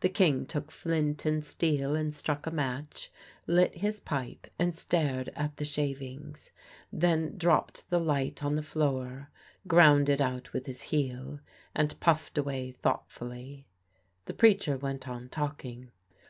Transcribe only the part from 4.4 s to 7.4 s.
and stared at the shavings; then